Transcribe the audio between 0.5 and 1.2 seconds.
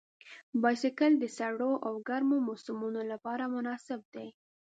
بایسکل